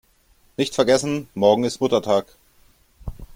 Nicht 0.57 0.73
vergessen: 0.73 1.29
Morgen 1.35 1.63
ist 1.63 1.79
Muttertag! 1.79 2.25